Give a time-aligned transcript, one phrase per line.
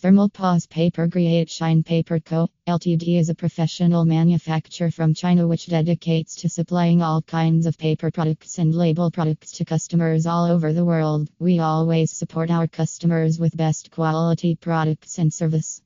[0.00, 2.48] Thermal POS Paper Greatshine Paper Co.
[2.66, 8.10] Ltd is a professional manufacturer from China which dedicates to supplying all kinds of paper
[8.10, 11.28] products and label products to customers all over the world.
[11.38, 15.78] We always support our customers with best quality products and service.